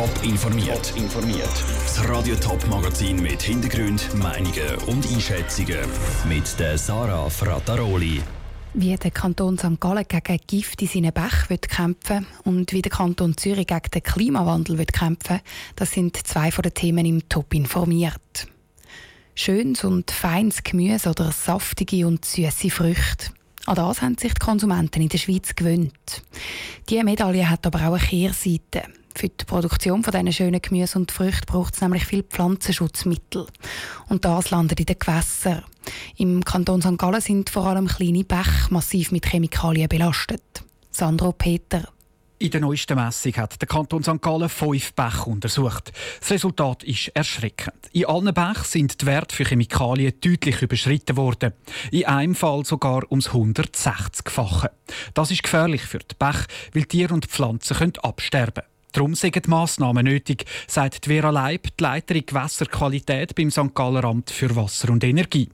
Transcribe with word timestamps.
Top 0.00 0.24
informiert. 0.24 0.94
informiert. 0.96 1.64
Das 1.84 2.08
Radio 2.08 2.34
Top 2.36 2.66
Magazin 2.68 3.20
mit 3.20 3.42
Hintergrund, 3.42 4.08
Meinungen 4.14 4.76
und 4.86 5.06
Einschätzungen 5.12 5.76
mit 6.26 6.58
der 6.58 6.78
Sarah 6.78 7.28
Frataroli. 7.28 8.22
Wie 8.72 8.96
der 8.96 9.10
Kanton 9.10 9.58
St. 9.58 9.78
Gallen 9.78 10.06
gegen 10.08 10.38
Gift 10.46 10.80
in 10.80 10.88
seinen 10.88 11.12
Bach 11.12 11.50
wird 11.50 11.68
kämpfen 11.68 12.26
und 12.44 12.72
wie 12.72 12.80
der 12.80 12.90
Kanton 12.90 13.36
Zürich 13.36 13.66
gegen 13.66 13.90
den 13.92 14.02
Klimawandel 14.02 14.78
wird 14.78 14.94
kämpfen, 14.94 15.40
das 15.76 15.90
sind 15.90 16.16
zwei 16.26 16.50
von 16.50 16.62
den 16.62 16.72
Themen 16.72 17.04
im 17.04 17.28
Top 17.28 17.52
informiert. 17.52 18.48
Schönes 19.34 19.84
und 19.84 20.10
feines 20.10 20.64
Gemüse 20.64 21.10
oder 21.10 21.30
saftige 21.30 22.06
und 22.06 22.24
süße 22.24 22.70
Früchte. 22.70 23.32
An 23.66 23.74
das 23.74 24.00
haben 24.00 24.16
sich 24.16 24.32
die 24.32 24.42
Konsumenten 24.42 25.02
in 25.02 25.10
der 25.10 25.18
Schweiz 25.18 25.54
gewöhnt. 25.54 26.22
Diese 26.88 27.04
Medaille 27.04 27.50
hat 27.50 27.66
aber 27.66 27.80
auch 27.80 27.96
eine 27.96 27.98
Kehrseite. 27.98 28.84
Für 29.20 29.28
die 29.28 29.44
Produktion 29.44 30.02
von 30.02 30.12
diesen 30.12 30.32
schönen 30.32 30.62
Gemüse 30.62 30.98
und 30.98 31.12
Früchten 31.12 31.44
braucht 31.44 31.74
es 31.74 31.82
nämlich 31.82 32.06
viel 32.06 32.22
Pflanzenschutzmittel. 32.22 33.46
Und 34.08 34.24
das 34.24 34.50
landet 34.50 34.80
in 34.80 34.86
den 34.86 34.98
Gewässern. 34.98 35.62
Im 36.16 36.42
Kanton 36.42 36.80
St. 36.80 36.96
Gallen 36.96 37.20
sind 37.20 37.50
vor 37.50 37.66
allem 37.66 37.86
kleine 37.86 38.24
Bäche 38.24 38.70
massiv 38.70 39.12
mit 39.12 39.26
Chemikalien 39.26 39.90
belastet. 39.90 40.64
Sandro 40.90 41.32
Peter. 41.32 41.86
In 42.38 42.50
der 42.50 42.62
neuesten 42.62 42.94
Messung 42.94 43.34
hat 43.34 43.60
der 43.60 43.68
Kanton 43.68 44.02
St. 44.02 44.22
Gallen 44.22 44.48
fünf 44.48 44.94
Bäche 44.94 45.26
untersucht. 45.26 45.92
Das 46.20 46.30
Resultat 46.30 46.82
ist 46.84 47.08
erschreckend. 47.08 47.90
In 47.92 48.06
allen 48.06 48.32
Bächen 48.32 48.64
sind 48.64 49.02
die 49.02 49.04
Werte 49.04 49.36
für 49.36 49.44
Chemikalien 49.44 50.14
deutlich 50.22 50.62
überschritten 50.62 51.18
worden. 51.18 51.52
In 51.90 52.06
einem 52.06 52.34
Fall 52.34 52.64
sogar 52.64 53.02
ums 53.10 53.28
160-fache. 53.28 54.70
Das 55.12 55.30
ist 55.30 55.42
gefährlich 55.42 55.82
für 55.82 55.98
die 55.98 56.14
Bäche, 56.18 56.46
weil 56.72 56.86
Tiere 56.86 57.12
und 57.12 57.26
Pflanzen 57.26 57.76
können 57.76 57.98
absterben 58.02 58.62
Darum 58.92 59.14
sind 59.14 59.48
Massnahmen 59.48 60.04
nötig, 60.04 60.44
sagt 60.66 61.06
Vera 61.06 61.30
Leib, 61.30 61.68
die 61.78 61.82
Leiterin 61.82 62.26
Gewässerqualität 62.26 63.34
beim 63.34 63.50
St. 63.50 63.74
Galler 63.74 64.04
Amt 64.04 64.30
für 64.30 64.54
Wasser 64.56 64.90
und 64.90 65.04
Energie. 65.04 65.48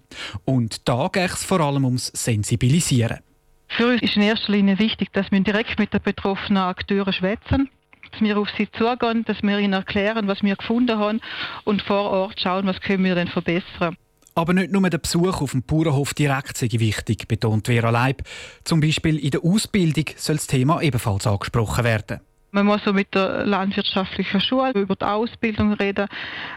Und 0.45 0.89
da 0.89 1.09
geht 1.13 1.31
es 1.31 1.45
vor 1.45 1.61
allem 1.61 1.85
ums 1.85 2.07
Sensibilisieren. 2.15 3.19
Für 3.69 3.89
uns 3.89 4.03
ist 4.03 4.17
in 4.17 4.23
erster 4.23 4.53
Linie 4.53 4.79
wichtig, 4.79 5.13
dass 5.13 5.31
wir 5.31 5.41
direkt 5.41 5.79
mit 5.79 5.93
den 5.93 6.01
betroffenen 6.03 6.63
Akteuren 6.63 7.13
schwätzen, 7.13 7.69
dass 8.11 8.21
wir 8.21 8.39
auf 8.39 8.49
sie 8.57 8.69
zugehen, 8.71 9.25
dass 9.25 9.43
wir 9.43 9.59
ihnen 9.59 9.75
erklären, 9.75 10.29
was 10.29 10.43
wir 10.43 10.57
gefunden 10.57 10.99
haben 10.99 11.21
und 11.65 11.83
vor 11.83 12.11
Ort 12.11 12.41
schauen, 12.41 12.67
was 12.67 12.81
können 12.81 13.05
wir 13.05 13.15
denn 13.15 13.29
verbessern. 13.29 13.97
Aber 14.35 14.53
nicht 14.53 14.71
nur 14.71 14.89
der 14.89 14.99
Besuch 14.99 15.41
auf 15.41 15.53
dem 15.53 15.63
Bauernhof 15.63 16.13
direkt 16.13 16.59
sei 16.59 16.69
wichtig, 16.73 17.27
betont 17.27 17.67
Vera 17.67 17.89
Leib. 17.89 18.23
Zum 18.65 18.81
Beispiel 18.81 19.19
in 19.19 19.31
der 19.31 19.43
Ausbildung 19.43 20.05
soll 20.17 20.37
das 20.37 20.47
Thema 20.47 20.83
ebenfalls 20.83 21.27
angesprochen 21.27 21.85
werden. 21.85 22.21
Man 22.57 22.65
muss 22.65 22.83
so 22.85 22.95
mit 22.95 23.15
der 23.15 23.45
landwirtschaftlichen 23.45 24.41
Schule 24.41 24.71
über 24.71 24.97
die 24.97 25.05
Ausbildung 25.05 25.75
reden. 25.75 26.07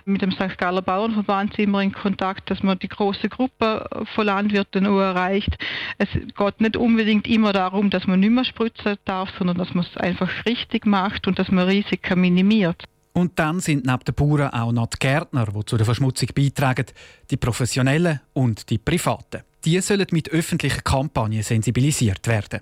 Mit 0.05 0.21
dem 0.21 0.31
St. 0.31 0.57
Galler 0.57 0.81
Bauernverband 0.81 1.57
sind 1.57 1.71
wir 1.71 1.81
in 1.81 1.91
Kontakt, 1.91 2.49
dass 2.49 2.63
man 2.63 2.79
die 2.79 2.87
große 2.87 3.27
Gruppe 3.27 3.85
von 4.15 4.25
Landwirten 4.25 4.87
auch 4.87 5.01
erreicht. 5.01 5.57
Es 5.97 6.07
geht 6.13 6.61
nicht 6.61 6.77
unbedingt 6.77 7.27
immer 7.27 7.51
darum, 7.51 7.89
dass 7.89 8.07
man 8.07 8.21
nicht 8.21 8.29
mehr 8.29 8.45
spritzen 8.45 8.95
darf, 9.03 9.27
sondern 9.37 9.57
dass 9.57 9.73
man 9.73 9.83
es 9.83 9.97
einfach 9.97 10.29
richtig 10.45 10.85
macht 10.85 11.27
und 11.27 11.37
dass 11.37 11.51
man 11.51 11.67
Risiken 11.67 12.21
minimiert. 12.21 12.85
Und 13.11 13.37
dann 13.37 13.59
sind 13.59 13.85
neben 13.85 14.05
den 14.05 14.15
Bauern 14.15 14.53
auch 14.53 14.71
noch 14.71 14.87
die 14.87 14.99
Gärtner, 14.99 15.47
die 15.47 15.65
zu 15.65 15.75
der 15.75 15.85
Verschmutzung 15.85 16.29
beitragen, 16.33 16.85
die 17.29 17.35
Professionellen 17.35 18.21
und 18.31 18.69
die 18.69 18.77
Privaten. 18.77 19.41
Die 19.65 19.81
sollen 19.81 20.07
mit 20.11 20.29
öffentlichen 20.29 20.81
Kampagnen 20.81 21.43
sensibilisiert 21.43 22.25
werden. 22.25 22.61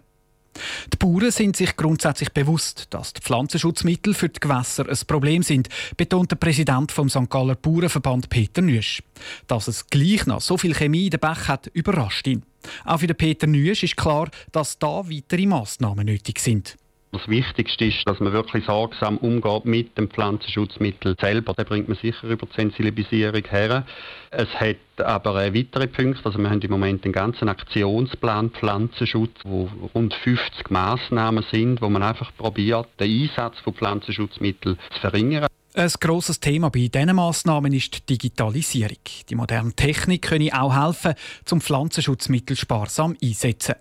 Die 0.93 0.97
Bauern 0.97 1.31
sind 1.31 1.55
sich 1.55 1.75
grundsätzlich 1.75 2.31
bewusst, 2.31 2.87
dass 2.89 3.13
die 3.13 3.21
Pflanzenschutzmittel 3.21 4.13
für 4.13 4.29
die 4.29 4.39
Gewässer 4.39 4.87
ein 4.87 4.97
Problem 5.07 5.43
sind, 5.43 5.69
betont 5.97 6.31
der 6.31 6.37
Präsident 6.37 6.91
vom 6.91 7.09
St. 7.09 7.29
Galler 7.29 7.55
Bauernverband 7.55 8.29
Peter 8.29 8.61
Nüsch. 8.61 9.03
Dass 9.47 9.67
es 9.67 9.87
gleich 9.87 10.25
noch 10.25 10.41
so 10.41 10.57
viel 10.57 10.73
Chemie 10.73 11.05
in 11.05 11.11
den 11.11 11.19
Bach 11.19 11.47
hat, 11.47 11.67
überrascht 11.67 12.27
ihn. 12.27 12.43
Auch 12.85 12.99
für 12.99 13.07
den 13.07 13.15
Peter 13.15 13.47
Nüsch 13.47 13.83
ist 13.83 13.97
klar, 13.97 14.29
dass 14.51 14.79
da 14.79 15.09
weitere 15.09 15.45
Massnahmen 15.45 16.05
nötig 16.05 16.39
sind. 16.39 16.77
Das 17.11 17.27
Wichtigste 17.29 17.85
ist, 17.85 18.03
dass 18.05 18.19
man 18.19 18.33
wirklich 18.33 18.65
sorgsam 18.65 19.17
umgeht 19.17 19.65
mit 19.65 19.97
dem 19.97 20.09
Pflanzenschutzmittel 20.09 21.15
selber. 21.19 21.53
Da 21.55 21.63
bringt 21.63 21.87
man 21.87 21.97
sicher 21.97 22.27
über 22.27 22.45
die 22.45 22.53
Sensibilisierung 22.53 23.43
her. 23.49 23.85
Es 24.29 24.49
hat 24.55 24.75
aber 24.97 25.35
weitere 25.35 25.87
Punkte. 25.87 26.25
Also 26.25 26.37
wir 26.37 26.49
haben 26.49 26.61
im 26.61 26.71
Moment 26.71 27.05
einen 27.05 27.13
ganzen 27.13 27.47
Aktionsplan 27.47 28.49
Pflanzenschutz, 28.49 29.39
wo 29.45 29.69
rund 29.95 30.13
50 30.13 30.69
Maßnahmen 30.69 31.45
sind, 31.49 31.81
wo 31.81 31.89
man 31.89 32.03
einfach 32.03 32.31
probiert, 32.37 32.87
den 32.99 33.23
Einsatz 33.23 33.57
von 33.59 33.73
Pflanzenschutzmitteln 33.73 34.77
zu 34.93 34.99
verringern. 34.99 35.47
Ein 35.75 35.91
grosses 35.99 36.39
Thema 36.39 36.69
bei 36.69 36.87
diesen 36.87 37.15
Massnahmen 37.15 37.71
ist 37.71 37.93
die 37.93 38.17
Digitalisierung. 38.17 38.97
Die 39.29 39.35
moderne 39.35 39.73
Technik 39.73 40.23
könne 40.23 40.49
auch 40.59 40.75
helfen, 40.75 41.13
zum 41.45 41.61
Pflanzenschutzmittel 41.61 42.57
sparsam 42.57 43.15
einsetzen. 43.21 43.75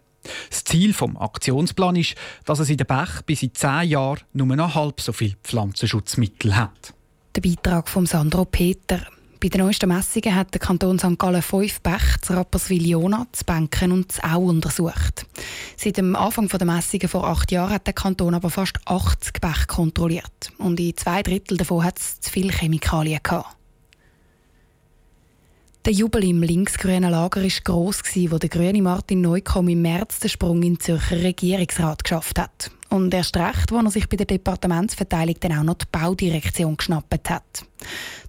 Das 0.51 0.65
Ziel 0.65 0.93
des 0.93 1.03
Aktionsplans 1.19 1.99
ist, 1.99 2.15
dass 2.45 2.59
es 2.59 2.71
in 2.71 2.77
den 2.77 2.87
Bach 2.87 3.23
bis 3.23 3.43
in 3.43 3.55
zehn 3.55 3.89
Jahren 3.89 4.21
nur 4.33 4.47
noch 4.55 4.75
halb 4.75 5.01
so 5.01 5.13
viel 5.13 5.35
Pflanzenschutzmittel 5.43 6.57
hat. 6.57 6.95
Der 7.35 7.41
Beitrag 7.43 7.89
von 7.89 8.07
Sandro 8.07 8.45
Peter. 8.45 9.01
Bei 9.41 9.49
den 9.49 9.61
neuesten 9.61 9.89
Messungen 9.89 10.35
hat 10.35 10.55
der 10.55 10.61
Kanton 10.61 10.99
St. 10.99 11.19
Gallen 11.19 11.43
fünf 11.43 11.81
Bäche, 11.81 12.17
das 12.21 12.31
Rapperswil-Jona, 12.31 13.27
das 13.31 13.45
Bänken 13.45 13.93
und 13.93 14.11
das 14.11 14.25
Au 14.25 14.41
untersucht. 14.41 15.27
Seit 15.77 15.99
dem 15.99 16.17
Anfang 16.17 16.49
der 16.49 16.65
Messungen 16.65 17.09
vor 17.09 17.27
acht 17.27 17.53
Jahren 17.53 17.75
hat 17.75 17.87
der 17.87 17.93
Kanton 17.93 18.35
aber 18.35 18.49
fast 18.49 18.79
80 18.87 19.41
Bäche 19.41 19.67
kontrolliert. 19.67 20.53
Und 20.57 20.81
in 20.81 20.97
zwei 20.97 21.23
Drittel 21.23 21.59
davon 21.59 21.85
hat 21.85 21.99
es 21.99 22.21
zu 22.21 22.31
viele 22.31 22.53
Chemikalien 22.53 23.21
gehabt. 23.23 23.56
Der 25.87 25.93
Jubel 25.93 26.25
im 26.25 26.43
linksgrünen 26.43 27.13
Lager 27.13 27.45
war 27.45 27.51
gross, 27.63 28.03
wo 28.03 28.39
der 28.39 28.49
grüne 28.49 28.83
Martin 28.83 29.21
Neukomm 29.21 29.69
im 29.69 29.83
März 29.83 30.19
den 30.19 30.31
Sprung 30.31 30.57
in 30.65 30.75
den 30.75 30.81
Zürcher 30.81 31.23
Regierungsrat 31.23 32.03
geschafft 32.03 32.41
hat. 32.41 32.73
Und 32.89 33.15
erst 33.15 33.37
recht, 33.37 33.71
als 33.71 33.85
er 33.85 33.91
sich 33.93 34.09
bei 34.09 34.17
der 34.17 34.27
Departementsverteilung 34.27 35.37
dann 35.39 35.59
auch 35.59 35.63
noch 35.63 35.75
die 35.75 35.87
Baudirektion 35.93 36.77
geschnappt 36.77 37.31
hat. 37.31 37.65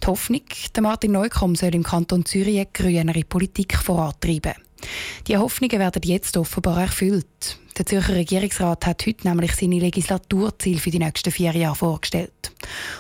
Die 0.04 0.06
Hoffnung, 0.06 0.44
der 0.76 0.84
Martin 0.84 1.14
Neukomm 1.14 1.56
soll 1.56 1.74
im 1.74 1.82
Kanton 1.82 2.26
Zürich 2.26 2.58
eine 2.58 2.68
grünere 2.72 3.24
Politik 3.24 3.76
vorantreiben. 3.76 4.54
Die 5.26 5.36
Hoffnungen 5.36 5.80
werden 5.80 6.04
jetzt 6.06 6.38
offenbar 6.38 6.80
erfüllt. 6.80 7.58
Der 7.76 7.88
Zürcher 7.88 8.14
Regierungsrat 8.14 8.86
hat 8.86 9.04
heute 9.08 9.28
nämlich 9.28 9.56
seine 9.56 9.80
Legislaturziele 9.80 10.80
für 10.80 10.92
die 10.92 11.00
nächsten 11.00 11.32
vier 11.32 11.56
Jahre 11.56 11.74
vorgestellt. 11.74 12.52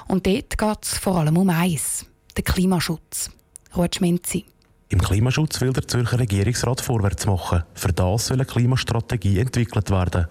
Und 0.07 0.25
dort 0.25 0.57
geht 0.57 0.79
es 0.81 0.97
vor 0.97 1.17
allem 1.17 1.37
um 1.37 1.51
eins, 1.51 2.07
den 2.35 2.43
Klimaschutz. 2.43 3.29
Rutschminzi. 3.75 4.45
Im 4.89 5.01
Klimaschutz 5.01 5.59
will 5.59 5.73
der 5.73 5.85
Zürcher 5.85 6.19
Regierungsrat 6.19 6.79
vorwärts 6.79 7.25
machen. 7.25 7.63
Für 7.73 7.91
das 7.91 8.27
soll 8.27 8.37
eine 8.37 8.45
Klimastrategie 8.45 9.39
entwickelt 9.39 9.89
werden. 9.89 10.27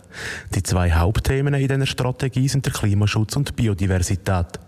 Die 0.54 0.62
zwei 0.62 0.90
Hauptthemen 0.92 1.52
in 1.52 1.68
dieser 1.68 1.86
Strategie 1.86 2.48
sind 2.48 2.64
der 2.64 2.72
Klimaschutz 2.72 3.36
und 3.36 3.54
Biodiversität. 3.54 4.58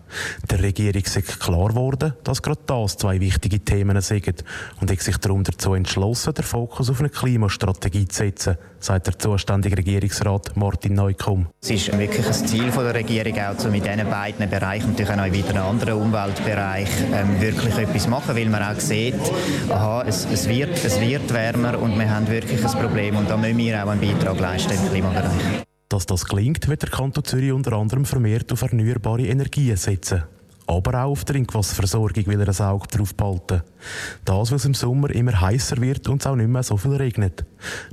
Der 0.51 0.63
Regierung 0.63 1.03
ist 1.03 1.41
klar 1.41 1.69
geworden, 1.69 2.15
dass 2.25 2.43
gerade 2.43 2.61
das 2.67 2.97
zwei 2.97 3.21
wichtige 3.21 3.61
Themen 3.61 4.01
sind 4.01 4.45
und 4.81 4.91
hat 4.91 5.01
sich 5.01 5.17
darum 5.19 5.45
dazu 5.45 5.75
entschlossen, 5.75 6.35
den 6.35 6.45
Fokus 6.45 6.91
auf 6.91 7.01
eine 7.01 7.09
Klimastrategie 7.09 8.07
zu 8.09 8.19
setzen, 8.19 8.57
sagt 8.81 9.07
der 9.07 9.19
zuständige 9.19 9.77
Regierungsrat 9.77 10.57
Martin 10.57 10.95
Neukomm. 10.95 11.49
Es 11.63 11.71
ist 11.71 11.99
wirklich 11.99 12.27
ein 12.27 12.33
Ziel 12.33 12.71
der 12.71 12.95
Regierung, 12.95 13.35
auch 13.39 13.71
mit 13.71 13.85
diesen 13.85 14.11
beiden 14.11 14.49
Bereichen, 14.49 14.91
natürlich 14.91 15.11
auch 15.11 15.25
in 15.25 15.57
einem 15.57 15.63
anderen 15.65 15.95
Umweltbereich, 15.95 16.89
ähm, 17.13 17.41
wirklich 17.41 17.77
etwas 17.77 18.07
machen, 18.07 18.37
weil 18.37 18.49
man 18.49 18.63
auch 18.63 18.81
sieht, 18.81 19.15
aha, 19.69 20.05
es, 20.07 20.27
es, 20.33 20.49
wird, 20.49 20.85
es 20.85 21.01
wird 21.01 21.33
wärmer 21.33 21.79
und 21.79 21.99
wir 21.99 22.11
haben 22.11 22.29
wirklich 22.29 22.65
ein 22.65 22.81
Problem 22.81 23.17
und 23.17 23.29
da 23.29 23.37
müssen 23.37 23.59
wir 23.59 23.85
auch 23.85 23.89
einen 23.89 24.01
Beitrag 24.01 24.39
leisten 24.41 24.73
im 24.73 24.91
Klimabereich. 24.91 25.65
Dass 25.99 26.07
das 26.07 26.27
gelingt, 26.27 26.69
wird 26.69 26.83
der 26.83 26.91
Kanton 26.91 27.25
Zürich 27.25 27.51
unter 27.51 27.73
anderem 27.73 28.05
vermehrt 28.05 28.53
auf 28.53 28.63
erneuerbare 28.63 29.27
Energien 29.27 29.77
setzen. 29.77 30.23
Aber 30.69 31.03
auch 31.03 31.11
auf 31.11 31.25
Trinkwasserversorgung 31.25 32.25
will 32.29 32.41
er 32.41 32.49
ein 32.49 32.67
Auge 32.69 32.87
drauf 32.87 33.17
behalten. 33.17 33.63
Das, 34.25 34.53
weil 34.53 34.59
es 34.59 34.65
im 34.65 34.75
Sommer 34.75 35.11
immer 35.11 35.41
heißer 35.41 35.81
wird 35.81 36.07
und 36.09 36.23
es 36.23 36.29
auch 36.29 36.37
nicht 36.37 36.51
mehr 36.51 36.63
so 36.63 36.77
viel 36.77 36.95
regnet. 36.95 37.45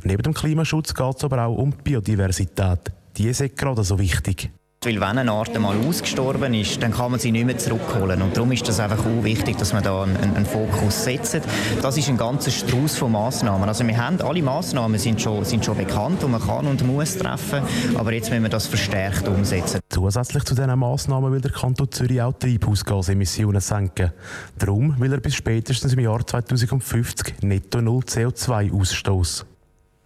Neben 0.03 0.21
dem 0.21 0.35
Klimaschutz 0.35 0.93
geht 0.93 1.15
es 1.17 1.23
aber 1.23 1.47
auch 1.47 1.57
um 1.57 1.71
die 1.71 1.81
Biodiversität. 1.81 2.91
Die 3.17 3.27
ist 3.27 3.57
gerade 3.57 3.83
so 3.83 3.97
wichtig. 3.97 4.51
Weil 4.85 5.01
wenn 5.01 5.17
eine 5.17 5.31
Art 5.31 5.55
einmal 5.55 5.75
ausgestorben 5.87 6.53
ist, 6.53 6.81
dann 6.83 6.91
kann 6.91 7.09
man 7.09 7.19
sie 7.19 7.31
nicht 7.31 7.45
mehr 7.45 7.57
zurückholen. 7.57 8.21
Und 8.21 8.37
darum 8.37 8.51
ist 8.51 8.67
das 8.67 8.79
einfach 8.79 8.99
auch 8.99 9.23
wichtig, 9.23 9.57
dass 9.57 9.73
man 9.73 9.81
da 9.81 10.03
einen, 10.03 10.15
einen 10.15 10.45
Fokus 10.45 11.03
setzt. 11.03 11.41
Das 11.81 11.97
ist 11.97 12.07
ein 12.07 12.17
ganzer 12.17 12.51
Strauß 12.51 12.97
von 12.97 13.11
Massnahmen. 13.11 13.67
Also 13.67 13.85
wir 13.87 13.97
haben, 13.97 14.21
alle 14.21 14.43
Massnahmen 14.43 14.99
sind 14.99 15.19
schon, 15.19 15.43
sind 15.43 15.65
schon 15.65 15.75
bekannt 15.75 16.23
und 16.23 16.31
man 16.31 16.41
kann 16.41 16.67
und 16.67 16.85
muss 16.85 17.17
treffen. 17.17 17.61
Aber 17.95 18.13
jetzt 18.13 18.29
müssen 18.29 18.43
wir 18.43 18.49
das 18.49 18.67
verstärkt 18.67 19.27
umsetzen. 19.27 19.79
Zusätzlich 19.89 20.43
zu 20.43 20.53
diesen 20.53 20.77
Massnahmen 20.77 21.31
will 21.31 21.41
der 21.41 21.51
Kanton 21.51 21.91
Zürich 21.91 22.21
auch 22.21 22.33
Treibhausgasemissionen 22.33 23.61
senken. 23.61 24.11
Darum 24.59 24.99
will 24.99 25.11
er 25.11 25.19
bis 25.19 25.33
spätestens 25.33 25.93
im 25.93 25.99
Jahr 25.99 26.25
2050 26.25 27.41
netto 27.41 27.81
null 27.81 28.03
CO2 28.03 28.71
ausstoßen. 28.71 29.47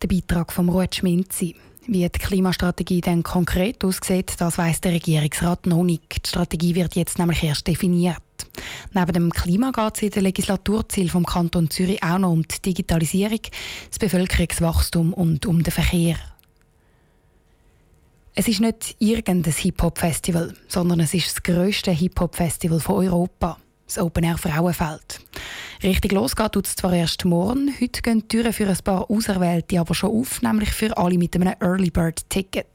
Der 0.01 0.07
Beitrag 0.07 0.53
vom 0.53 0.69
Ruud 0.69 0.95
Schminzi. 0.95 1.55
Wie 1.91 2.07
die 2.07 2.19
Klimastrategie 2.19 3.01
dann 3.01 3.23
konkret 3.23 3.83
aussieht, 3.83 4.35
das 4.37 4.59
weiß 4.59 4.81
der 4.81 4.91
Regierungsrat 4.91 5.65
noch 5.65 5.81
nicht. 5.81 6.23
Die 6.23 6.29
Strategie 6.29 6.75
wird 6.75 6.95
jetzt 6.95 7.17
nämlich 7.17 7.41
erst 7.41 7.65
definiert. 7.65 8.21
Neben 8.93 9.11
dem 9.11 9.31
Klima 9.31 9.71
geht 9.71 9.95
es 9.95 10.03
in 10.03 10.11
den 10.11 10.23
Legislaturziel 10.25 11.09
vom 11.09 11.25
Kanton 11.25 11.71
Zürich 11.71 12.03
auch 12.03 12.19
noch 12.19 12.31
um 12.31 12.47
die 12.47 12.61
Digitalisierung, 12.61 13.39
das 13.89 13.97
Bevölkerungswachstum 13.97 15.13
und 15.13 15.47
um 15.47 15.63
den 15.63 15.71
Verkehr. 15.71 16.17
Es 18.35 18.47
ist 18.47 18.61
nicht 18.61 18.95
irgendein 18.99 19.51
Hip-Hop-Festival, 19.51 20.53
sondern 20.67 20.99
es 20.99 21.15
ist 21.15 21.25
das 21.25 21.41
grösste 21.41 21.89
Hip-Hop-Festival 21.89 22.81
von 22.81 22.97
Europa, 22.97 23.57
das 23.89 23.97
Open 23.97 24.23
Air 24.23 24.37
Frauenfeld. 24.37 25.19
Richtig 25.81 26.11
losgeht 26.11 26.51
tut 26.51 26.67
es 26.67 26.75
zwar 26.75 26.93
erst 26.93 27.25
morgen, 27.25 27.73
heute 27.81 28.01
gehen 28.01 28.19
die 28.19 28.27
Türen 28.27 28.53
für 28.53 28.67
ein 28.67 28.77
paar 28.83 29.09
Auserwählte 29.09 29.79
aber 29.79 29.95
schon 29.95 30.11
auf, 30.11 30.41
nämlich 30.41 30.69
für 30.69 30.95
alle 30.95 31.17
mit 31.17 31.35
einem 31.35 31.53
Early 31.59 31.89
Bird 31.89 32.29
Ticket. 32.29 32.67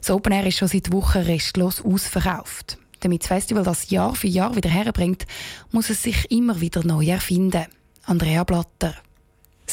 Das 0.00 0.10
Open 0.10 0.32
Air 0.32 0.46
ist 0.46 0.58
schon 0.58 0.68
seit 0.68 0.92
Wochen 0.92 1.18
restlos 1.18 1.82
ausverkauft. 1.82 2.78
Damit 3.00 3.22
das 3.22 3.28
Festival 3.28 3.64
das 3.64 3.90
Jahr 3.90 4.14
für 4.14 4.26
Jahr 4.26 4.54
wieder 4.54 4.70
herbringt, 4.70 5.26
muss 5.72 5.90
es 5.90 6.02
sich 6.02 6.30
immer 6.30 6.60
wieder 6.60 6.84
neu 6.84 7.06
erfinden. 7.06 7.64
Andrea 8.04 8.44
Blatter. 8.44 8.94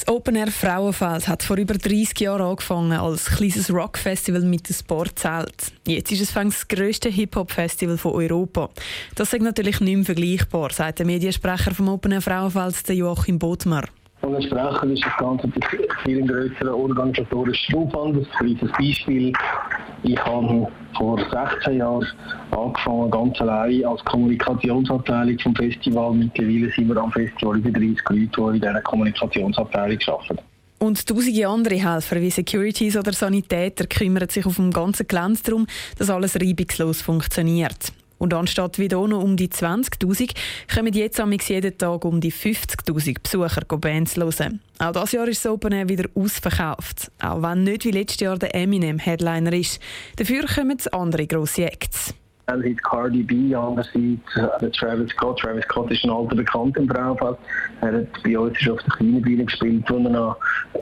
Das 0.04 0.16
Open 0.16 0.36
Air 0.36 0.48
Frauenfeld 0.48 1.28
hat 1.28 1.44
vor 1.44 1.58
über 1.58 1.76
30 1.76 2.20
Jahren 2.22 2.42
angefangen 2.42 2.94
als 2.94 3.26
kleines 3.26 3.72
Rockfestival 3.72 4.42
mit 4.42 4.68
dem 4.68 4.74
Sportzelt. 4.74 5.74
Jetzt 5.86 6.12
ist 6.12 6.22
es 6.22 6.34
das 6.34 6.68
grösste 6.68 7.10
Hip-Hop-Festival 7.10 8.00
von 8.00 8.14
Europa. 8.14 8.72
Das 9.14 9.32
ist 9.32 9.44
natürlich 9.44 9.80
nicht 9.80 9.96
mehr 9.96 10.06
vergleichbar, 10.06 10.72
sagt 10.72 11.00
der 11.00 11.06
Mediensprecher 11.06 11.76
vom 11.76 11.90
Open 11.90 12.14
Air 12.14 12.22
Frauenfeld, 12.22 12.90
Joachim 12.90 13.38
Bodmer. 13.38 13.84
Und 14.22 14.36
entsprechend 14.36 14.94
ist 14.94 15.06
das 15.06 15.18
Ganze 15.18 15.44
ein 15.46 15.54
viel 16.04 16.26
größerer 16.26 16.76
organisatorischer 16.76 17.78
Aufwand. 17.78 18.18
Ein 18.18 18.58
kleines 18.58 18.72
Beispiel. 18.78 19.34
Ich 20.04 20.18
habe 20.26 20.68
vor 20.98 21.20
16 21.30 21.78
Jahren 21.78 22.08
angefangen, 22.50 23.12
ganz 23.12 23.40
allein 23.40 23.86
als 23.86 24.04
Kommunikationsabteilung 24.06 25.38
vom 25.40 25.56
Festival. 25.56 26.14
Mittlerweile 26.14 26.72
sind 26.72 26.88
wir 26.88 26.98
am 26.98 27.12
Festival 27.12 27.58
über 27.58 27.72
30 27.72 27.98
Leute, 28.10 28.30
die 28.32 28.56
in 28.56 28.62
dieser 28.62 28.82
Kommunikationsabteilung 28.82 30.00
arbeiten. 30.08 30.40
Und 30.80 31.06
tausende 31.06 31.48
andere 31.48 31.76
Helfer 31.76 32.20
wie 32.20 32.32
Securities 32.32 32.98
oder 32.98 33.14
Sanitäter 33.14 33.86
kümmern 33.86 34.28
sich 34.30 34.46
auf 34.48 34.56
dem 34.56 34.72
ganzen 34.72 35.08
Gelände 35.08 35.40
darum, 35.44 35.68
dass 36.00 36.10
alles 36.10 36.36
reibungslos 36.36 37.04
funktioniert. 37.04 37.94
Und 38.22 38.36
anstatt 38.36 38.78
wieder 38.78 39.08
noch 39.08 39.24
um 39.24 39.36
die 39.36 39.48
20.000 39.48 40.36
kommen 40.72 40.94
jetzt 40.94 41.20
jeden 41.50 41.76
Tag 41.76 42.06
um 42.06 42.22
die 42.22 42.32
50.000 42.32 43.18
Besucher 43.24 43.78
Bands 43.80 44.16
hören. 44.16 44.62
Auch 44.78 44.92
dieses 44.92 45.12
Jahr 45.14 45.28
ist 45.28 45.44
das 45.44 45.52
Open 45.52 45.74
Air 45.74 45.90
wieder 45.90 46.08
ausverkauft. 46.14 47.12
Auch 47.20 47.42
wenn 47.42 47.64
nicht 47.64 47.84
wie 47.84 47.90
letztes 47.90 48.20
Jahr 48.20 48.38
der 48.38 48.54
Eminem 48.54 49.00
Headliner 49.00 49.52
ist. 49.54 49.82
Dafür 50.18 50.46
kommen 50.46 50.78
andere 50.92 51.26
grosse 51.26 51.66
Acts. 51.66 52.14
Einerseits 52.46 52.84
Cardi 52.84 53.24
B, 53.24 53.56
andererseits 53.56 54.36
äh, 54.36 54.70
Travis 54.70 55.10
Scott. 55.14 55.40
Travis 55.40 55.64
Scott 55.64 55.90
ist 55.90 56.04
ein 56.04 56.12
alter 56.12 56.36
Bekannter 56.36 56.82
im 56.82 56.90
Traumfall. 56.90 57.36
Er 57.82 57.92
hat 57.92 58.24
bei 58.24 58.38
uns 58.38 58.56
auf 58.70 58.84
der 58.84 58.98
kleinen 58.98 59.22
Bühne 59.24 59.46
gespielt, 59.46 59.84
wo 59.88 59.96
er 59.96 60.10
noch 60.12 60.38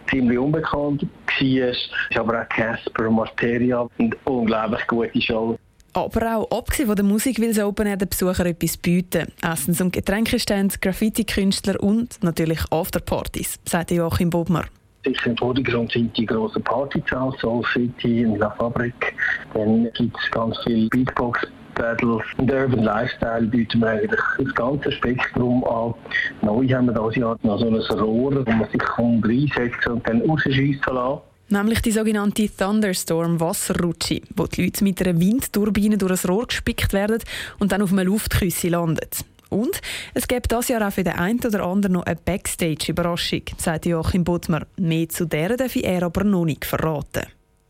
ziemlich 0.09 0.37
unbekannt 0.37 1.03
war. 1.03 1.47
Es 1.47 1.77
ist 2.09 2.17
aber 2.17 2.41
auch 2.41 2.49
Casper, 2.49 3.09
Materia 3.09 3.87
und 3.97 4.17
unglaublich 4.25 4.85
gute 4.87 5.21
Show. 5.21 5.57
Aber 6.05 6.37
auch 6.37 6.57
abgesehen 6.57 6.87
von 6.87 6.95
der 6.95 7.05
Musik 7.05 7.39
will 7.39 7.53
das 7.53 7.63
Open 7.63 7.87
Air 7.87 7.97
den 7.97 8.09
Besuchern 8.09 8.47
etwas 8.47 8.77
bieten. 8.77 9.27
Essens- 9.41 9.81
und 9.81 9.91
Getränkestände, 9.91 10.75
Graffiti-Künstler 10.79 11.81
und 11.81 12.21
natürlich 12.23 12.59
Afterpartys, 12.71 13.59
sagt 13.65 13.91
Joachim 13.91 14.29
Bobmer. 14.29 14.65
Sicher 15.05 15.27
im 15.27 15.37
Vordergrund 15.37 15.91
sind 15.91 16.15
die 16.17 16.25
grossen 16.25 16.63
Partyzahlen, 16.63 17.33
Soul 17.39 17.63
City 17.73 18.25
und 18.25 18.37
La 18.37 18.49
Fabrik. 18.51 19.15
Dann 19.53 19.89
gibt 19.93 20.17
es 20.17 20.31
ganz 20.31 20.57
viele 20.65 20.89
Beatbox 20.89 21.47
Battles. 21.75 22.21
Und 22.37 22.51
Urban 22.51 22.83
Lifestyle 22.83 23.47
bieten 23.47 23.79
wir 23.79 23.87
eigentlich 23.87 24.19
das 24.37 24.55
ganze 24.55 24.91
Spektrum 24.91 25.63
an. 25.63 25.93
Neu 26.41 26.67
haben 26.67 26.87
wir 26.87 26.93
dieses 26.93 27.15
Jahr 27.15 27.37
noch 27.43 27.59
so 27.59 27.67
ein 27.67 27.99
Rohr, 27.99 28.45
wo 28.45 28.51
man 28.51 28.69
sich 28.69 28.81
reinsetzen 28.97 29.93
und 29.93 30.07
dann 30.07 30.21
rausschiessen 30.21 30.93
lassen 30.93 31.21
Nämlich 31.49 31.81
die 31.81 31.91
sogenannte 31.91 32.47
Thunderstorm 32.47 33.39
Wasserrutsche, 33.39 34.21
wo 34.35 34.45
die 34.45 34.65
Leute 34.65 34.83
mit 34.83 35.01
einer 35.01 35.19
Windturbine 35.19 35.97
durch 35.97 36.23
ein 36.23 36.29
Rohr 36.29 36.45
gespickt 36.45 36.93
werden 36.93 37.19
und 37.57 37.71
dann 37.71 37.81
auf 37.81 37.91
einem 37.91 38.05
Luftküsse 38.05 38.69
landet. 38.69 39.25
Und 39.49 39.81
es 40.13 40.27
gibt 40.27 40.51
das 40.51 40.67
Jahr 40.67 40.87
auch 40.87 40.93
für 40.93 41.03
den 41.03 41.13
einen 41.13 41.39
oder 41.39 41.63
anderen 41.63 41.93
noch 41.93 42.03
eine 42.03 42.15
Backstage-Überraschung, 42.15 43.41
sagt 43.57 43.87
Joachim 43.87 44.23
Bodmer. 44.23 44.67
Mehr 44.77 45.09
zu 45.09 45.25
der 45.25 45.57
darf 45.57 45.75
er 45.75 46.03
aber 46.03 46.23
noch 46.23 46.45
nicht 46.45 46.65
verraten. 46.65 47.25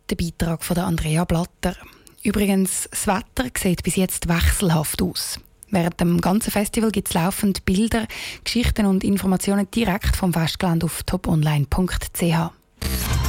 Der 0.09 0.15
Beitrag 0.15 0.63
von 0.63 0.77
Andrea 0.77 1.23
Blatter. 1.23 1.75
Übrigens, 2.21 2.89
das 2.91 3.07
Wetter 3.07 3.49
sieht 3.57 3.83
bis 3.83 3.95
jetzt 3.95 4.27
wechselhaft 4.27 5.01
aus. 5.01 5.39
Während 5.71 6.01
dem 6.01 6.19
ganzen 6.19 6.51
Festival 6.51 6.91
gibt 6.91 7.09
es 7.09 7.13
laufend 7.13 7.63
Bilder, 7.63 8.07
Geschichten 8.43 8.85
und 8.85 9.05
Informationen 9.05 9.71
direkt 9.71 10.17
vom 10.17 10.33
Festgelände 10.33 10.85
auf 10.85 11.03
toponline.ch. 11.03 13.28